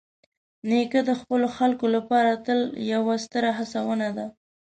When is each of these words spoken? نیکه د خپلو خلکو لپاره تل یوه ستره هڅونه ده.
نیکه 0.69 0.99
د 1.09 1.11
خپلو 1.19 1.47
خلکو 1.57 1.85
لپاره 1.95 2.31
تل 2.45 2.59
یوه 2.93 3.13
ستره 3.25 3.49
هڅونه 3.57 4.07
ده. 4.17 4.25